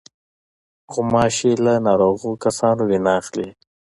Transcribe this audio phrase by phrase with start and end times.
[0.93, 3.49] غوماشې له ناروغو کسانو وینه اخلي.